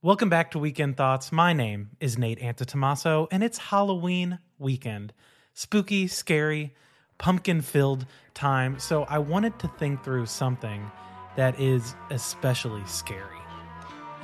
Welcome 0.00 0.28
back 0.28 0.52
to 0.52 0.60
Weekend 0.60 0.96
Thoughts. 0.96 1.32
My 1.32 1.52
name 1.52 1.90
is 1.98 2.16
Nate 2.16 2.38
Antitomaso, 2.38 3.26
and 3.32 3.42
it's 3.42 3.58
Halloween 3.58 4.38
weekend. 4.56 5.12
Spooky, 5.54 6.06
scary, 6.06 6.72
pumpkin 7.18 7.62
filled 7.62 8.06
time. 8.32 8.78
So 8.78 9.02
I 9.08 9.18
wanted 9.18 9.58
to 9.58 9.66
think 9.66 10.04
through 10.04 10.26
something 10.26 10.88
that 11.34 11.58
is 11.58 11.96
especially 12.10 12.84
scary 12.86 13.38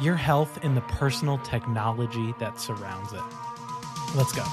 your 0.01 0.15
health 0.15 0.61
and 0.63 0.77
the 0.77 0.81
personal 0.83 1.39
technology 1.39 2.35
that 2.39 2.61
surrounds 2.61 3.13
it. 3.13 3.23
Let's 4.15 4.33
go. 4.33 4.45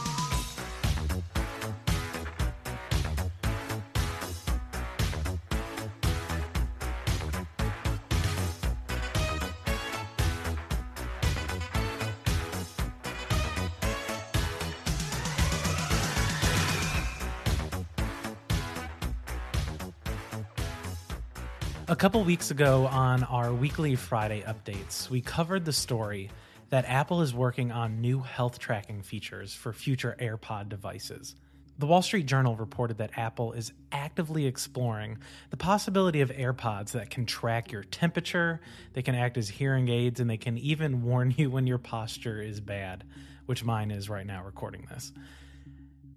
A 21.92 21.96
couple 21.98 22.24
weeks 22.24 22.52
ago 22.52 22.88
on 22.88 23.26
our 23.26 23.54
weekly 23.54 23.98
Friday 23.98 24.46
updates, 24.48 25.10
we 25.10 25.20
covered 25.20 25.66
the 25.66 25.74
story 25.74 26.30
that 26.70 26.86
Apple 26.86 27.22
is 27.22 27.34
working 27.34 27.70
on 27.70 28.00
new 28.00 28.22
health 28.22 28.60
tracking 28.60 29.02
features 29.02 29.54
for 29.54 29.74
future 29.74 30.16
AirPod 30.18 30.70
devices. 30.70 31.36
The 31.80 31.86
Wall 31.86 32.02
Street 32.02 32.28
Journal 32.28 32.56
reported 32.56 33.00
that 33.00 33.18
Apple 33.18 33.52
is 33.52 33.74
actively 33.92 34.46
exploring 34.46 35.18
the 35.50 35.58
possibility 35.58 36.22
of 36.22 36.30
AirPods 36.30 36.92
that 36.92 37.10
can 37.10 37.26
track 37.26 37.74
your 37.74 37.84
temperature, 37.84 38.62
they 38.94 39.02
can 39.02 39.14
act 39.14 39.38
as 39.38 39.50
hearing 39.50 39.90
aids, 39.90 40.22
and 40.22 40.30
they 40.30 40.38
can 40.38 40.58
even 40.60 41.04
warn 41.04 41.36
you 41.38 41.50
when 41.50 41.68
your 41.68 41.78
posture 41.78 42.42
is 42.42 42.62
bad, 42.62 43.04
which 43.48 43.66
mine 43.66 43.92
is 43.92 44.08
right 44.08 44.26
now 44.26 44.46
recording 44.46 44.88
this 44.90 45.12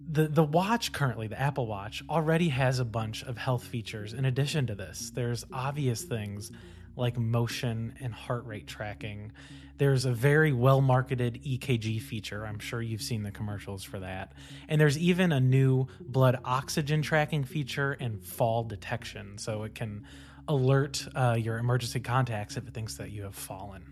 the 0.07 0.27
the 0.27 0.43
watch 0.43 0.91
currently 0.91 1.27
the 1.27 1.39
apple 1.39 1.67
watch 1.67 2.03
already 2.09 2.49
has 2.49 2.79
a 2.79 2.85
bunch 2.85 3.23
of 3.23 3.37
health 3.37 3.63
features. 3.63 4.13
In 4.13 4.25
addition 4.25 4.67
to 4.67 4.75
this 4.75 5.11
there's 5.13 5.45
obvious 5.51 6.03
things 6.03 6.51
like 6.95 7.17
motion 7.17 7.93
and 7.99 8.13
heart 8.13 8.45
rate 8.45 8.67
tracking. 8.67 9.31
There's 9.77 10.05
a 10.05 10.11
very 10.11 10.53
well 10.53 10.79
marketed 10.79 11.41
ekg 11.43 12.01
feature. 12.01 12.45
I'm 12.45 12.59
sure 12.59 12.81
you've 12.81 13.01
seen 13.01 13.23
the 13.23 13.31
commercials 13.31 13.83
for 13.83 13.99
that. 13.99 14.31
And 14.69 14.79
there's 14.79 14.97
even 14.97 15.31
a 15.31 15.39
new 15.39 15.87
blood 15.99 16.39
oxygen 16.45 17.01
tracking 17.01 17.43
feature 17.43 17.91
and 17.93 18.23
fall 18.23 18.63
detection. 18.63 19.37
So 19.37 19.63
it 19.63 19.75
can 19.75 20.05
alert 20.47 21.05
uh, 21.15 21.35
your 21.37 21.57
emergency 21.57 21.99
contacts 21.99 22.55
if 22.55 22.67
it 22.67 22.73
thinks 22.73 22.95
that 22.97 23.11
you 23.11 23.23
have 23.23 23.35
fallen 23.35 23.83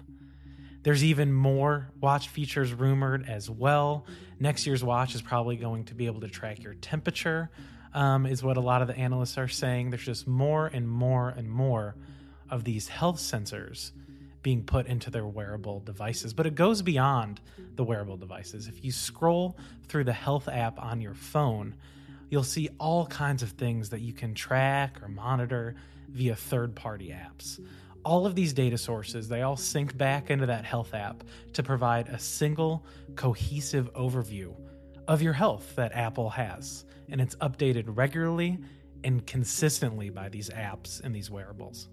there's 0.83 1.03
even 1.03 1.33
more 1.33 1.89
watch 2.01 2.27
features 2.27 2.73
rumored 2.73 3.27
as 3.27 3.49
well. 3.49 4.05
Next 4.39 4.67
year's 4.67 4.83
watch 4.83 5.15
is 5.15 5.21
probably 5.21 5.55
going 5.55 5.85
to 5.85 5.95
be 5.95 6.05
able 6.05 6.21
to 6.21 6.27
track 6.27 6.61
your 6.61 6.73
temperature, 6.75 7.49
um, 7.93 8.25
is 8.25 8.43
what 8.43 8.57
a 8.57 8.61
lot 8.61 8.81
of 8.81 8.89
the 8.89 8.97
analysts 8.97 9.37
are 9.37 9.47
saying. 9.47 9.89
There's 9.89 10.05
just 10.05 10.27
more 10.27 10.67
and 10.67 10.87
more 10.87 11.29
and 11.29 11.49
more 11.49 11.95
of 12.49 12.65
these 12.65 12.89
health 12.89 13.17
sensors 13.17 13.91
being 14.41 14.63
put 14.63 14.87
into 14.87 15.09
their 15.09 15.25
wearable 15.25 15.79
devices. 15.79 16.33
But 16.33 16.45
it 16.45 16.55
goes 16.55 16.81
beyond 16.81 17.39
the 17.77 17.83
wearable 17.85 18.17
devices. 18.17 18.67
If 18.67 18.83
you 18.83 18.91
scroll 18.91 19.57
through 19.87 20.03
the 20.03 20.13
health 20.13 20.49
app 20.49 20.77
on 20.79 20.99
your 20.99 21.13
phone, 21.13 21.75
you'll 22.29 22.43
see 22.43 22.69
all 22.77 23.05
kinds 23.05 23.41
of 23.41 23.51
things 23.51 23.89
that 23.91 24.01
you 24.01 24.11
can 24.11 24.33
track 24.33 25.01
or 25.01 25.07
monitor 25.07 25.75
via 26.09 26.35
third 26.35 26.75
party 26.75 27.15
apps 27.15 27.61
all 28.03 28.25
of 28.25 28.35
these 28.35 28.53
data 28.53 28.77
sources, 28.77 29.27
they 29.27 29.41
all 29.41 29.55
sync 29.55 29.97
back 29.97 30.29
into 30.29 30.45
that 30.45 30.65
health 30.65 30.93
app 30.93 31.23
to 31.53 31.63
provide 31.63 32.09
a 32.09 32.19
single 32.19 32.85
cohesive 33.15 33.93
overview 33.93 34.53
of 35.07 35.21
your 35.21 35.33
health 35.33 35.75
that 35.75 35.93
Apple 35.93 36.29
has. 36.29 36.85
And 37.09 37.21
it's 37.21 37.35
updated 37.37 37.85
regularly 37.87 38.59
and 39.03 39.25
consistently 39.25 40.09
by 40.09 40.29
these 40.29 40.49
apps 40.49 41.01
and 41.01 41.15
these 41.15 41.29
wearables. 41.29 41.89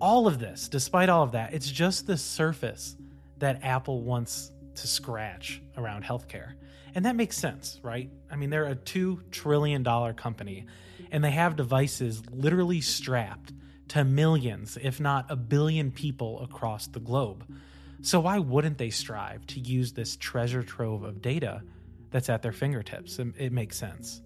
All 0.00 0.26
of 0.26 0.38
this, 0.38 0.68
despite 0.68 1.08
all 1.08 1.22
of 1.22 1.32
that, 1.32 1.54
it's 1.54 1.70
just 1.70 2.06
the 2.06 2.16
surface 2.16 2.96
that 3.38 3.64
Apple 3.64 4.02
wants 4.02 4.50
to 4.74 4.86
scratch 4.86 5.62
around 5.76 6.04
healthcare. 6.04 6.54
And 6.94 7.04
that 7.04 7.16
makes 7.16 7.36
sense, 7.36 7.80
right? 7.82 8.10
I 8.30 8.36
mean, 8.36 8.50
they're 8.50 8.66
a 8.66 8.76
$2 8.76 9.30
trillion 9.30 9.84
company 10.14 10.66
and 11.10 11.22
they 11.22 11.30
have 11.30 11.56
devices 11.56 12.22
literally 12.30 12.80
strapped 12.80 13.52
to 13.88 14.04
millions, 14.04 14.78
if 14.80 15.00
not 15.00 15.26
a 15.30 15.36
billion 15.36 15.90
people 15.90 16.42
across 16.42 16.86
the 16.86 17.00
globe. 17.00 17.44
So, 18.02 18.20
why 18.20 18.38
wouldn't 18.38 18.78
they 18.78 18.90
strive 18.90 19.46
to 19.48 19.60
use 19.60 19.92
this 19.92 20.16
treasure 20.16 20.62
trove 20.62 21.04
of 21.04 21.22
data 21.22 21.62
that's 22.10 22.28
at 22.28 22.42
their 22.42 22.52
fingertips? 22.52 23.18
It, 23.18 23.52
makes 23.52 23.76
sense. 23.76 24.20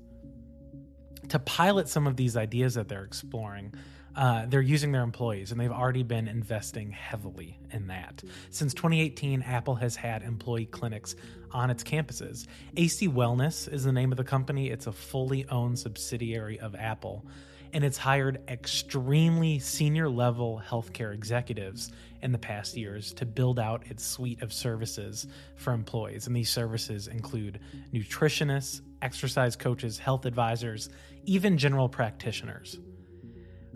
To 1.28 1.38
pilot 1.38 1.88
some 1.88 2.06
of 2.06 2.16
these 2.16 2.36
ideas 2.36 2.74
that 2.74 2.88
they're 2.88 3.04
exploring, 3.04 3.74
uh, 4.16 4.46
they're 4.46 4.60
using 4.60 4.90
their 4.90 5.02
employees, 5.02 5.52
and 5.52 5.60
they've 5.60 5.70
already 5.70 6.02
been 6.02 6.26
investing 6.26 6.90
heavily 6.90 7.56
in 7.70 7.86
that. 7.86 8.22
Since 8.50 8.74
2018, 8.74 9.42
Apple 9.42 9.76
has 9.76 9.94
had 9.94 10.22
employee 10.22 10.66
clinics 10.66 11.14
on 11.52 11.70
its 11.70 11.84
campuses. 11.84 12.46
AC 12.76 13.08
Wellness 13.08 13.72
is 13.72 13.84
the 13.84 13.92
name 13.92 14.10
of 14.10 14.18
the 14.18 14.24
company, 14.24 14.70
it's 14.70 14.88
a 14.88 14.92
fully 14.92 15.46
owned 15.48 15.78
subsidiary 15.78 16.58
of 16.58 16.74
Apple 16.74 17.24
and 17.72 17.84
it's 17.84 17.98
hired 17.98 18.40
extremely 18.48 19.58
senior 19.58 20.08
level 20.08 20.62
healthcare 20.66 21.14
executives 21.14 21.92
in 22.22 22.32
the 22.32 22.38
past 22.38 22.76
years 22.76 23.12
to 23.14 23.26
build 23.26 23.58
out 23.58 23.82
its 23.86 24.04
suite 24.04 24.42
of 24.42 24.52
services 24.52 25.26
for 25.56 25.72
employees. 25.72 26.26
And 26.26 26.34
these 26.34 26.50
services 26.50 27.08
include 27.08 27.60
nutritionists, 27.92 28.80
exercise 29.02 29.56
coaches, 29.56 29.98
health 29.98 30.26
advisors, 30.26 30.88
even 31.24 31.58
general 31.58 31.88
practitioners. 31.88 32.78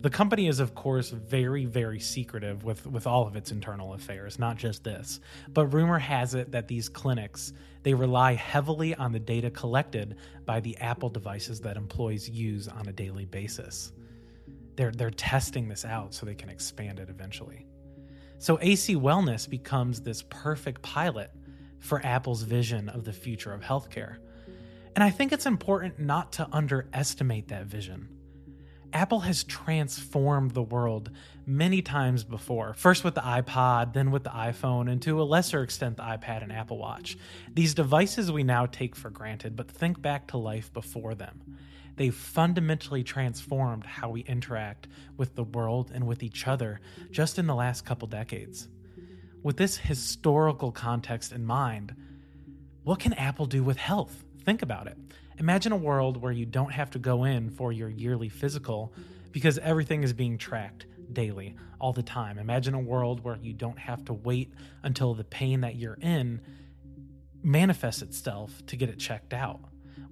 The 0.03 0.11
company 0.11 0.49
is, 0.49 0.59
of 0.59 0.75
course, 0.75 1.11
very, 1.11 1.65
very 1.65 2.01
secretive 2.01 2.65
with, 2.65 2.87
with 2.87 3.07
all 3.07 3.27
of 3.27 3.37
its 3.37 3.53
internal 3.53 3.95
affairs, 3.95 4.37
not 4.37 4.57
just 4.57 4.83
this. 4.83 5.21
But 5.49 5.67
rumor 5.69 5.99
has 5.99 6.35
it 6.35 6.51
that 6.53 6.67
these 6.69 6.89
clinics 6.89 7.53
they 7.83 7.95
rely 7.95 8.35
heavily 8.35 8.95
on 8.95 9.13
the 9.13 9.19
data 9.19 9.51
collected 9.51 10.17
by 10.45 10.61
the 10.61 10.77
Apple 10.79 11.09
devices 11.09 11.61
that 11.61 11.77
employees 11.77 12.29
use 12.29 12.69
on 12.69 12.89
a 12.89 12.93
daily 12.93 13.25
basis. 13.25 13.93
They're, 14.77 14.93
they're 14.93 15.11
testing 15.11 15.69
this 15.69 15.85
out 15.85 16.15
so 16.15 16.25
they 16.25 16.35
can 16.35 16.49
expand 16.49 17.01
it 17.01 17.09
eventually. 17.09 17.67
So 18.39 18.59
AC 18.61 18.97
Wellness 18.97 19.49
becomes 19.49 20.01
this 20.01 20.23
perfect 20.31 20.83
pilot 20.83 21.31
for 21.81 22.05
Apple's 22.05 22.43
vision 22.43 22.89
of 22.89 23.05
the 23.05 23.13
future 23.13 23.53
of 23.53 23.61
healthcare. 23.61 24.17
And 24.95 25.03
I 25.03 25.11
think 25.11 25.33
it's 25.33 25.47
important 25.47 25.99
not 25.99 26.33
to 26.33 26.49
underestimate 26.53 27.49
that 27.49 27.67
vision. 27.67 28.09
Apple 28.93 29.21
has 29.21 29.45
transformed 29.45 30.53
the 30.53 30.63
world 30.63 31.11
many 31.47 31.81
times 31.83 32.25
before. 32.25 32.75
First 32.75 33.05
with 33.05 33.15
the 33.15 33.23
iPod, 33.23 33.95
then 33.95 34.11
with 34.11 34.25
the 34.25 34.31
iPhone, 34.31 34.91
and 34.91 35.01
to 35.03 35.21
a 35.21 35.25
lesser 35.25 35.63
extent, 35.63 35.97
the 35.97 36.03
iPad 36.03 36.43
and 36.43 36.53
Apple 36.53 36.79
Watch. 36.79 37.17
These 37.53 37.75
devices 37.75 38.31
we 38.31 38.43
now 38.43 38.67
take 38.67 38.95
for 38.95 39.11
granted, 39.11 39.57
but 39.57 39.71
think 39.71 40.03
back 40.03 40.27
to 40.29 40.37
life 40.37 40.73
before 40.73 41.15
them. 41.15 41.59
They 41.97 42.11
fundamentally 42.11 43.03
transformed 43.03 43.85
how 43.85 44.11
we 44.11 44.23
interact 44.23 44.89
with 45.17 45.35
the 45.35 45.45
world 45.45 45.91
and 45.95 46.07
with 46.07 46.23
each 46.23 46.47
other 46.47 46.81
just 47.11 47.39
in 47.39 47.47
the 47.47 47.55
last 47.55 47.85
couple 47.85 48.09
decades. 48.09 48.69
With 49.43 49.57
this 49.57 49.77
historical 49.77 50.73
context 50.73 51.33
in 51.33 51.45
mind, 51.45 51.95
what 52.85 53.01
can 53.01 53.13
Apple 53.15 53.47
do 53.47 53.63
with 53.63 53.77
health? 53.77 54.25
Think 54.45 54.63
about 54.63 54.87
it. 54.87 54.97
Imagine 55.39 55.73
a 55.73 55.77
world 55.77 56.17
where 56.17 56.33
you 56.33 56.47
don't 56.47 56.73
have 56.73 56.91
to 56.93 56.99
go 56.99 57.25
in 57.25 57.51
for 57.51 57.73
your 57.73 57.89
yearly 57.89 58.29
physical 58.29 58.93
because 59.31 59.59
everything 59.59 60.03
is 60.03 60.13
being 60.13 60.39
tracked 60.39 60.87
daily, 61.13 61.57
all 61.81 61.93
the 61.93 62.03
time. 62.03 62.39
Imagine 62.39 62.75
a 62.75 62.81
world 62.81 63.25
where 63.25 63.39
you 63.43 63.53
don't 63.53 63.79
have 63.79 64.05
to 64.07 64.13
wait 64.13 64.53
until 64.83 65.15
the 65.15 65.25
pain 65.25 65.61
that 65.61 65.77
you're 65.77 65.99
in 66.01 66.41
manifests 67.43 68.03
itself 68.03 68.65
to 68.67 68.77
get 68.77 68.89
it 68.89 68.99
checked 68.99 69.35
out. 69.35 69.61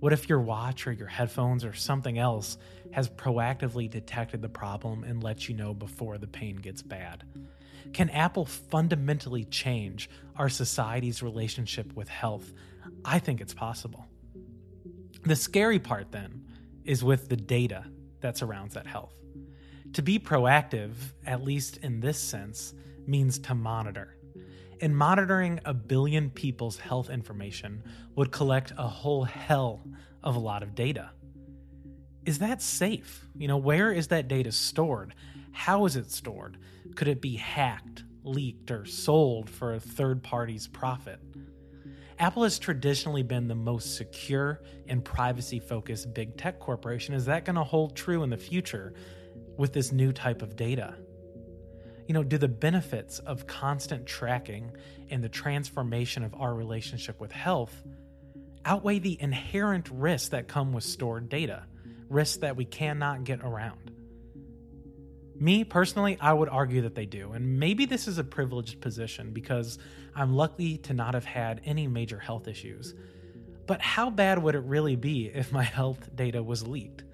What 0.01 0.13
if 0.13 0.29
your 0.29 0.41
watch 0.41 0.87
or 0.87 0.93
your 0.93 1.07
headphones 1.09 1.65
or 1.65 1.75
something 1.75 2.19
else 2.19 2.59
has 2.93 3.09
proactively 3.09 3.89
detected 3.89 4.43
the 4.43 4.49
problem 4.49 5.05
and 5.05 5.23
lets 5.23 5.49
you 5.49 5.55
know 5.55 5.75
before 5.75 6.19
the 6.19 6.27
pain 6.27 6.57
gets 6.57 6.83
bad? 6.83 7.25
Can 7.93 8.11
Apple 8.11 8.47
fundamentally 8.47 9.45
change 9.45 10.11
our 10.37 10.49
society's 10.49 11.23
relationship 11.23 11.95
with 11.95 12.09
health? 12.09 12.53
I 13.05 13.19
think 13.19 13.41
it's 13.41 13.55
possible. 13.55 14.07
The 15.25 15.37
scary 15.37 15.79
part 15.79 16.11
then 16.13 16.45
is 16.85 17.05
with 17.05 17.29
the 17.29 17.37
data 17.37 17.85
that 18.21 18.37
surrounds 18.37 18.75
that 18.75 18.87
health. 18.87 19.15
To 19.95 20.03
be 20.03 20.19
proactive, 20.19 20.93
at 21.27 21.43
least 21.43 21.79
in 21.79 22.01
this 22.01 22.19
sense, 22.19 22.75
means 23.07 23.39
to 23.41 23.55
monitor. 23.55 24.17
And 24.81 24.97
monitoring 24.97 25.61
a 25.65 25.75
billion 25.75 26.31
people's 26.31 26.79
health 26.79 27.11
information 27.11 27.83
would 28.15 28.33
collect 28.33 28.73
a 28.79 28.87
whole 28.87 29.25
hell 29.25 29.83
of 30.23 30.37
a 30.37 30.41
lot 30.41 30.63
of 30.63 30.75
data. 30.75 31.11
Is 32.25 32.39
that 32.39 32.63
safe? 32.63 33.27
You 33.35 33.49
know, 33.49 33.59
where 33.59 33.93
is 33.93 34.09
that 34.09 34.29
data 34.29 34.53
stored? 34.53 35.15
How 35.53 35.85
is 35.85 35.97
it 35.97 36.11
stored? 36.11 36.57
Could 36.95 37.09
it 37.09 37.21
be 37.21 37.37
hacked, 37.37 38.05
leaked, 38.25 38.71
or 38.71 38.85
sold 38.85 39.49
for 39.49 39.75
a 39.75 39.81
third 39.81 40.23
party's 40.23 40.67
profit. 40.67 41.21
Apple 42.21 42.43
has 42.43 42.59
traditionally 42.59 43.23
been 43.23 43.49
the 43.49 43.55
most 43.55 43.97
secure 43.97 44.61
and 44.87 45.03
privacy 45.03 45.59
focused 45.59 46.13
big 46.13 46.37
tech 46.37 46.61
corporation. 46.61 47.15
Is 47.15 47.25
that 47.25 47.47
going 47.47 47.57
to 47.57 47.65
hold 47.65 47.97
true 47.97 48.23
in 48.23 48.29
the 48.29 48.37
future 48.37 48.93
with 49.57 49.73
this 49.73 49.91
new 49.91 50.13
type 50.13 50.43
of 50.43 50.55
data? 50.55 50.97
You 52.07 52.13
know, 52.13 52.23
do 52.23 52.37
the 52.37 52.47
benefits 52.47 53.21
of 53.21 53.47
constant 53.47 54.05
tracking 54.05 54.71
and 55.09 55.25
the 55.25 55.31
transformation 55.31 56.23
of 56.23 56.35
our 56.35 56.55
relationship 56.55 57.19
with 57.19 57.33
health 57.33 57.75
outweigh 58.67 58.99
the 58.99 59.17
inherent 59.19 59.89
risks 59.91 60.29
that 60.29 60.47
come 60.47 60.75
with 60.75 60.85
stored 60.85 61.31
data, 61.31 61.65
risks 62.11 62.37
that 62.39 62.55
we 62.55 62.67
cannot 62.67 63.25
get 63.25 63.41
around? 63.41 63.93
Me 65.41 65.65
personally, 65.65 66.19
I 66.21 66.35
would 66.35 66.51
argue 66.51 66.83
that 66.83 66.95
they 66.95 67.07
do. 67.07 67.33
And 67.33 67.59
maybe 67.59 67.87
this 67.87 68.07
is 68.07 68.19
a 68.19 68.25
privileged 68.25 68.83
position 68.83 69.33
because 69.33 69.79
I'm 70.15 70.35
lucky 70.35 70.77
to 70.79 70.93
not 70.93 71.15
have 71.15 71.25
had 71.25 71.63
any 71.65 71.89
major 71.89 72.19
health 72.19 72.47
issues. 72.47 72.95
But 73.67 73.81
how 73.81 74.11
bad 74.11 74.43
would 74.43 74.55
it 74.55 74.65
really 74.65 74.97
be 74.97 75.29
if 75.29 75.51
my 75.51 75.63
health 75.79 76.15
data 76.15 76.43
was 76.43 76.69
leaked? 76.69 77.05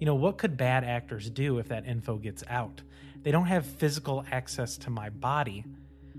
You 0.00 0.06
know, 0.06 0.16
what 0.16 0.36
could 0.36 0.56
bad 0.56 0.82
actors 0.82 1.30
do 1.30 1.58
if 1.58 1.68
that 1.68 1.86
info 1.86 2.16
gets 2.16 2.42
out? 2.48 2.82
They 3.22 3.30
don't 3.30 3.46
have 3.46 3.64
physical 3.64 4.24
access 4.32 4.76
to 4.78 4.90
my 4.90 5.10
body. 5.10 5.64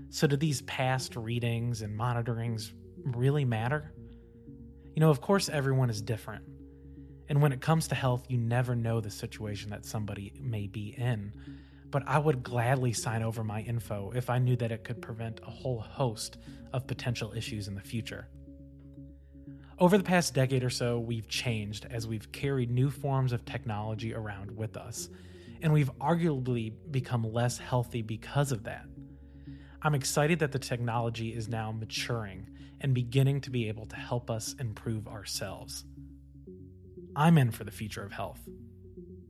So, 0.08 0.26
do 0.26 0.36
these 0.36 0.62
past 0.62 1.16
readings 1.16 1.82
and 1.82 1.98
monitorings 1.98 2.70
really 3.04 3.44
matter? 3.44 3.92
You 4.94 5.00
know, 5.00 5.10
of 5.10 5.20
course, 5.20 5.48
everyone 5.48 5.90
is 5.90 6.00
different. 6.00 6.44
And 7.32 7.40
when 7.40 7.52
it 7.52 7.62
comes 7.62 7.88
to 7.88 7.94
health, 7.94 8.26
you 8.28 8.36
never 8.36 8.76
know 8.76 9.00
the 9.00 9.10
situation 9.10 9.70
that 9.70 9.86
somebody 9.86 10.34
may 10.38 10.66
be 10.66 10.94
in. 10.98 11.32
But 11.90 12.02
I 12.06 12.18
would 12.18 12.42
gladly 12.42 12.92
sign 12.92 13.22
over 13.22 13.42
my 13.42 13.62
info 13.62 14.12
if 14.14 14.28
I 14.28 14.36
knew 14.36 14.54
that 14.56 14.70
it 14.70 14.84
could 14.84 15.00
prevent 15.00 15.40
a 15.40 15.50
whole 15.50 15.80
host 15.80 16.36
of 16.74 16.86
potential 16.86 17.32
issues 17.34 17.68
in 17.68 17.74
the 17.74 17.80
future. 17.80 18.28
Over 19.78 19.96
the 19.96 20.04
past 20.04 20.34
decade 20.34 20.62
or 20.62 20.68
so, 20.68 20.98
we've 20.98 21.26
changed 21.26 21.86
as 21.90 22.06
we've 22.06 22.30
carried 22.32 22.70
new 22.70 22.90
forms 22.90 23.32
of 23.32 23.46
technology 23.46 24.12
around 24.12 24.54
with 24.54 24.76
us, 24.76 25.08
and 25.62 25.72
we've 25.72 25.90
arguably 26.02 26.74
become 26.90 27.32
less 27.32 27.56
healthy 27.56 28.02
because 28.02 28.52
of 28.52 28.64
that. 28.64 28.84
I'm 29.80 29.94
excited 29.94 30.38
that 30.40 30.52
the 30.52 30.58
technology 30.58 31.32
is 31.32 31.48
now 31.48 31.72
maturing 31.72 32.50
and 32.82 32.92
beginning 32.92 33.40
to 33.40 33.50
be 33.50 33.68
able 33.68 33.86
to 33.86 33.96
help 33.96 34.30
us 34.30 34.54
improve 34.60 35.08
ourselves. 35.08 35.86
I'm 37.14 37.38
in 37.38 37.50
for 37.50 37.64
the 37.64 37.70
future 37.70 38.02
of 38.04 38.12
health. 38.12 38.40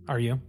Are 0.08 0.19
you? 0.19 0.40